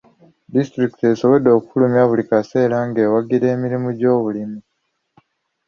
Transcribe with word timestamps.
Disitulikiti 0.53 1.05
esobodde 1.13 1.49
okufulumya 1.57 2.01
buli 2.09 2.23
kaseera 2.29 2.77
ng'ewagira 2.87 3.45
emirimu 3.55 3.89
gy'obulimi. 3.97 4.59